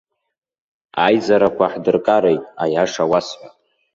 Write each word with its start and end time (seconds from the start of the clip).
Аизарақәа 1.05 1.65
ҳдыркареит, 1.73 2.43
аиаша 2.63 3.03
уасҳәап. 3.11 3.53